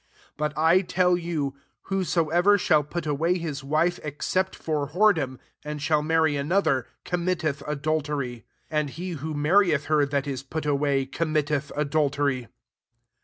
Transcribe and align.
9 0.35 0.35
But 0.35 0.57
I 0.57 0.83
UU 0.99 1.15
you* 1.15 1.55
Whosoever 1.83 2.57
shall 2.57 2.81
put 2.83 3.05
away 3.05 3.37
his 3.37 3.63
wife, 3.63 3.99
except 4.01 4.55
for 4.55 4.89
wkoredom, 4.89 5.37
and 5.63 5.79
shall 5.79 6.01
marry 6.01 6.35
another, 6.35 6.87
commit* 7.05 7.41
teth 7.41 7.61
adultery; 7.67 8.43
and 8.71 8.89
he 8.89 9.11
who 9.11 9.35
marrieth 9.35 9.83
her 9.89 10.07
that 10.07 10.25
is 10.25 10.41
put 10.41 10.65
away 10.65 11.05
committeth 11.05 11.71
adultery. 11.75 12.47